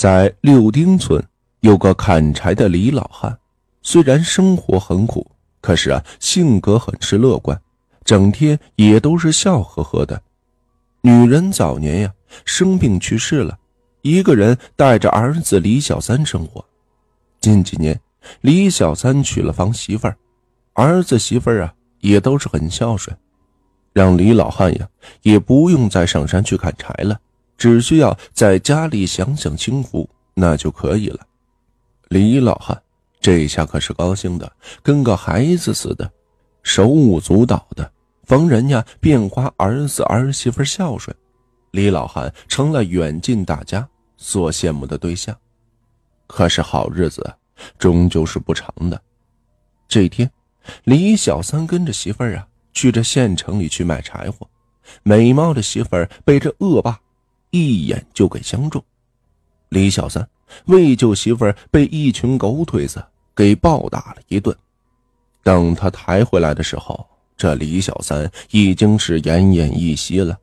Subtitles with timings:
[0.00, 1.22] 在六丁村
[1.60, 3.38] 有个砍柴的李老汉，
[3.82, 5.30] 虽然生活很苦，
[5.60, 7.60] 可是啊，性格很是乐观，
[8.02, 10.22] 整天也都是笑呵呵的。
[11.02, 12.10] 女人早年呀
[12.46, 13.58] 生病去世了，
[14.00, 16.64] 一个人带着儿子李小三生活。
[17.38, 18.00] 近几年，
[18.40, 20.16] 李小三娶了房媳妇儿，
[20.72, 23.14] 儿子媳妇儿啊也都是很孝顺，
[23.92, 24.88] 让李老汉呀
[25.20, 27.20] 也不用再上山去砍柴了，
[27.60, 31.20] 只需要在家里享享清福那就可以了。
[32.08, 32.82] 李老汉
[33.20, 34.50] 这下可是高兴的
[34.82, 36.10] 跟个孩子似的，
[36.62, 37.92] 手舞足蹈的。
[38.24, 41.14] 逢人家便夸儿子儿媳妇孝顺，
[41.72, 45.36] 李老汉成了远近大家所羡慕的对象。
[46.28, 47.30] 可是好日子
[47.76, 48.98] 终究是不长的。
[49.86, 50.30] 这天，
[50.84, 54.48] 李小三跟着媳妇儿啊去这县城里去买柴火，
[55.02, 56.98] 美貌的媳妇儿被这恶霸
[57.50, 58.82] 一眼就给相中。
[59.68, 60.28] 李小三
[60.66, 63.04] 为救媳妇儿，被一群狗腿子
[63.34, 64.56] 给暴打了一顿。
[65.42, 67.06] 等他抬回来的时候。
[67.36, 70.38] 这李小三已经是奄奄一息了，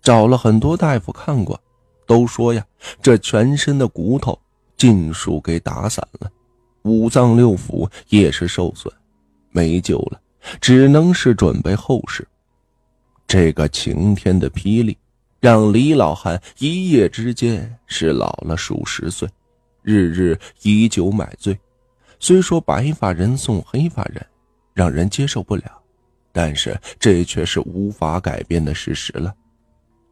[0.00, 1.60] 找了很多大夫看过，
[2.06, 2.64] 都说呀，
[3.02, 4.40] 这全身的骨头
[4.74, 6.30] 尽数给打散了，
[6.84, 8.90] 五脏六腑也是受损，
[9.50, 10.18] 没救了，
[10.58, 12.26] 只能是准备后事。
[13.26, 14.96] 这个晴天的霹雳，
[15.40, 19.28] 让李老汉一夜之间是老了数十岁，
[19.82, 21.58] 日日以酒买醉。
[22.18, 24.24] 虽说白发人送黑发人，
[24.74, 25.64] 让人接受不了。
[26.32, 29.34] 但是这却是无法改变的事实了，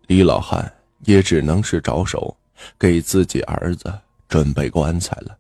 [0.07, 0.73] 李老汉
[1.05, 2.37] 也只能是着手
[2.79, 3.93] 给自己儿子
[4.29, 5.37] 准备棺材了。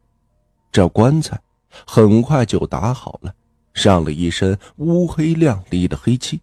[0.70, 1.40] 这棺材
[1.86, 3.34] 很快就打好了，
[3.72, 6.40] 上了一身乌黑亮丽的黑漆。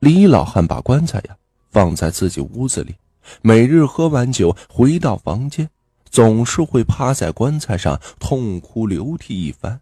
[0.00, 1.36] 李老汉把棺材呀
[1.70, 2.94] 放在自己屋子里，
[3.42, 5.68] 每日喝完酒回到房间，
[6.10, 9.80] 总是会趴在棺材上痛哭流涕一番，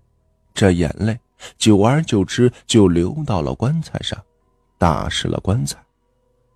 [0.54, 1.18] 这眼泪。
[1.56, 4.20] 久而久之，就流到了棺材上，
[4.76, 5.78] 打湿了棺材。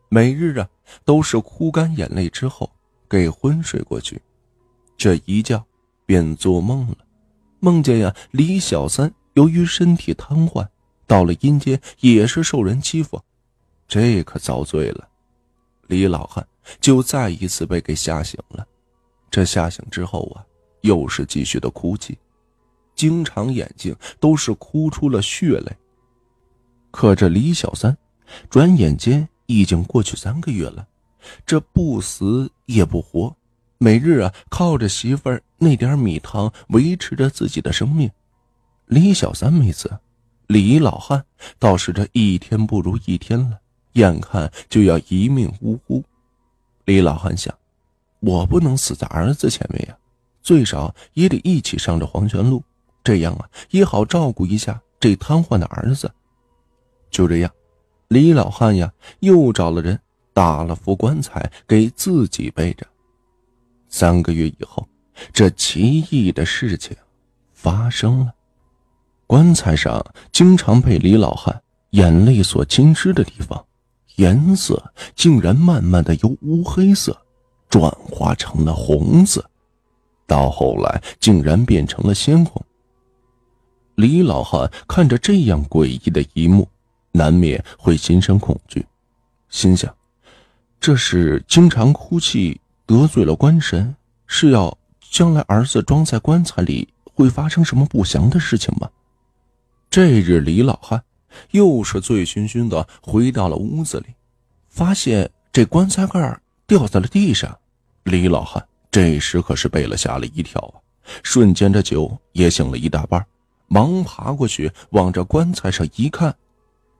[0.08, 0.68] 每日啊，
[1.04, 2.68] 都是哭干眼泪之后，
[3.08, 4.20] 给昏睡过去。
[4.98, 5.64] 这一觉，
[6.04, 6.96] 便做梦了，
[7.60, 10.66] 梦见呀，李小三由于身体瘫痪，
[11.06, 13.22] 到了阴间也是受人欺负，
[13.86, 15.08] 这可遭罪了。
[15.92, 16.46] 李老汉
[16.80, 18.66] 就再一次被给吓醒了。
[19.30, 20.42] 这吓醒之后啊，
[20.80, 22.16] 又是继续的哭泣。
[22.94, 25.76] 经常眼睛都是哭出了血泪。
[26.90, 27.94] 可这李小三，
[28.48, 30.86] 转眼间已经过去三个月了，
[31.44, 33.34] 这不死也不活，
[33.76, 38.10] 每日啊靠着媳妇儿那点米汤维持着自己的生命。
[38.86, 39.90] 李小三没死，
[40.46, 41.22] 李老汉
[41.58, 43.58] 倒是这一天不如一天了，
[43.92, 46.02] 眼看就要一命呜呼。
[46.84, 47.54] 李老汉想，
[48.20, 49.96] 我不能死在儿子前面呀，
[50.42, 52.62] 最少也得一起上这黄泉路。
[53.04, 56.10] 这样啊，也好照顾一下这瘫痪的儿子。
[57.10, 57.50] 就这样，
[58.08, 59.98] 李老汉呀，又找了人
[60.32, 62.86] 打了副棺材给自己背着。
[63.88, 64.86] 三个月以后，
[65.32, 66.96] 这奇异的事情
[67.52, 68.32] 发生了：
[69.26, 71.60] 棺材上经常被李老汉
[71.90, 73.62] 眼泪所浸湿的地方，
[74.16, 77.16] 颜色竟然慢慢的由乌黑色
[77.68, 79.44] 转化成了红色，
[80.26, 82.64] 到后来竟然变成了鲜红。
[83.94, 86.68] 李老汉看着这样诡异的一幕，
[87.12, 88.86] 难免会心生恐惧，
[89.48, 89.94] 心想：
[90.80, 93.94] 这是经常哭泣得罪了官神，
[94.26, 94.76] 是要
[95.10, 98.88] 将来儿子装在棺材里会发生什么不祥的事情吗？
[99.90, 101.02] 这日，李老汉
[101.52, 104.06] 又是醉醺醺的回到了屋子里，
[104.68, 107.58] 发现这棺材盖掉在了地上。
[108.04, 110.74] 李老汉这时可是被了吓了一跳啊，
[111.22, 113.24] 瞬间这酒也醒了一大半。
[113.68, 116.34] 忙爬过去，往这棺材上一看，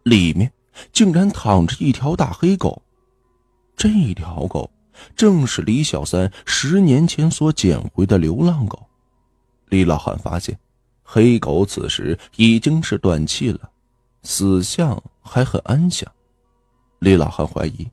[0.05, 0.51] 里面
[0.91, 2.81] 竟然躺着一条大黑狗。
[3.77, 4.71] 这条狗
[5.15, 8.81] 正是李小三十年前所捡回的流浪狗。
[9.69, 10.59] 李老汉发现，
[11.03, 13.69] 黑狗此时已经是断气了，
[14.23, 16.11] 死相还很安详。
[17.01, 17.89] 李老汉怀疑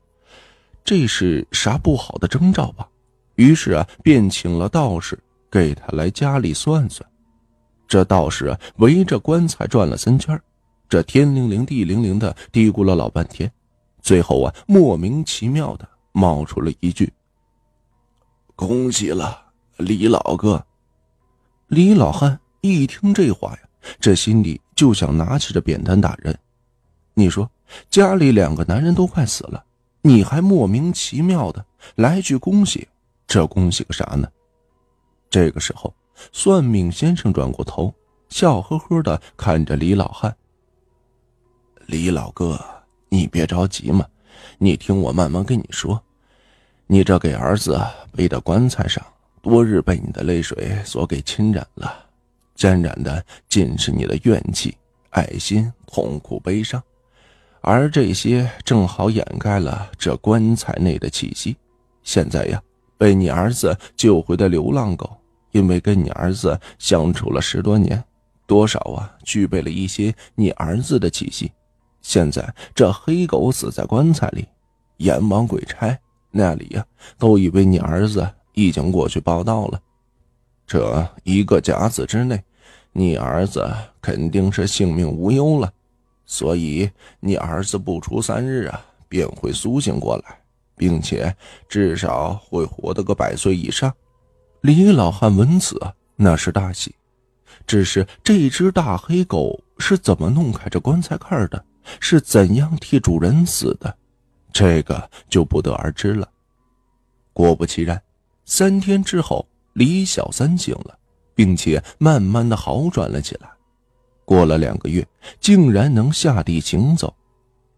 [0.84, 2.88] 这是啥不好的征兆吧，
[3.34, 5.18] 于是啊，便请了道士
[5.50, 7.08] 给他来家里算算。
[7.88, 10.40] 这道士啊，围着棺材转了三圈，
[10.88, 13.50] 这天灵灵地灵灵的嘀咕了老半天，
[14.00, 17.12] 最后啊，莫名其妙的冒出了一句
[18.54, 19.42] ：“恭喜了，
[19.76, 20.64] 李老哥。”
[21.66, 23.58] 李老汉一听这话呀，
[24.00, 26.34] 这心里就想拿起这扁担打人。
[27.12, 27.46] 你说
[27.90, 29.62] 家里两个男人都快死了，
[30.00, 31.62] 你还莫名其妙的
[31.96, 32.88] 来句恭喜，
[33.26, 34.26] 这恭喜个啥呢？
[35.28, 35.92] 这个时候，
[36.32, 37.94] 算命先生转过头，
[38.30, 40.34] 笑呵呵的看着李老汉
[41.84, 42.58] ：“李老哥，
[43.10, 44.06] 你别着急嘛，
[44.56, 46.02] 你听我慢慢跟你说。
[46.86, 47.78] 你这给儿子
[48.16, 49.04] 背的棺材上，
[49.42, 52.06] 多日被你的泪水所给侵染了，
[52.60, 54.76] 沾染的尽是你的怨气、
[55.08, 56.82] 爱心、痛苦、悲伤，
[57.62, 61.56] 而这些正好掩盖了这棺材内的气息。
[62.02, 62.62] 现在呀，
[62.98, 65.10] 被你儿子救回的流浪狗。”
[65.52, 68.04] 因为跟你儿子相处了十多年，
[68.46, 71.50] 多少啊，具备了一些你儿子的气息。
[72.02, 74.46] 现在这黑狗死在棺材里，
[74.98, 75.98] 阎王鬼差
[76.30, 76.84] 那里呀，
[77.18, 79.80] 都以为你儿子已经过去报道了。
[80.68, 82.40] 这一个甲子之内，
[82.92, 83.68] 你儿子
[84.00, 85.72] 肯定是性命无忧了。
[86.24, 86.88] 所以
[87.18, 90.40] 你儿子不出三日啊，便会苏醒过来，
[90.76, 91.34] 并且
[91.68, 93.92] 至少会活得个百岁以上。
[94.60, 95.80] 李老汉闻此，
[96.16, 96.94] 那是大喜。
[97.66, 101.64] 只是这只大黑狗是怎么弄开这棺材盖的，
[101.98, 103.92] 是怎样替主人死的，
[104.52, 106.28] 这个就不得而知了。
[107.32, 108.00] 果不其然，
[108.44, 110.98] 三天之后，李小三醒了，
[111.40, 113.48] 并且慢慢的好转了起来。
[114.26, 115.06] 过了两个月，
[115.40, 117.14] 竟然能下地行走。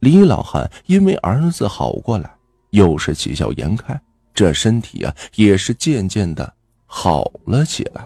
[0.00, 2.28] 李老汉因为儿子好过来，
[2.70, 4.00] 又是喜笑颜开，
[4.34, 6.52] 这身体啊，也是渐渐的。
[6.86, 8.04] 好了起来。